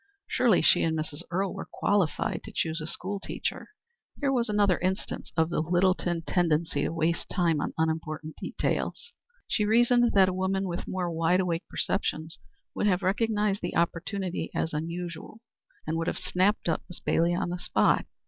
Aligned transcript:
Surely 0.27 0.63
she 0.63 0.81
and 0.81 0.97
Mrs. 0.97 1.21
Earle 1.29 1.53
were 1.53 1.69
qualified 1.71 2.41
to 2.45 2.51
choose 2.51 2.81
a 2.81 2.87
school 2.87 3.19
teacher. 3.19 3.67
Here 4.19 4.31
was 4.33 4.49
another 4.49 4.79
instance 4.79 5.31
of 5.37 5.51
the 5.51 5.59
Littleton 5.61 6.23
tendency 6.23 6.81
to 6.81 6.91
waste 6.91 7.29
time 7.29 7.61
on 7.61 7.75
unimportant 7.77 8.35
details. 8.37 9.13
She 9.47 9.63
reasoned 9.63 10.13
that 10.13 10.27
a 10.27 10.33
woman 10.33 10.63
with 10.67 10.87
more 10.87 11.11
wide 11.11 11.39
awake 11.39 11.65
perceptions 11.69 12.39
would 12.73 12.87
have 12.87 13.03
recognized 13.03 13.61
the 13.61 13.75
opportunity 13.75 14.49
as 14.55 14.73
unusual, 14.73 15.39
and 15.85 15.97
would 15.97 16.07
have 16.07 16.17
snapped 16.17 16.67
up 16.67 16.81
Miss 16.89 16.99
Bailey 16.99 17.35
on 17.35 17.49
the 17.51 17.59
spot. 17.59 18.07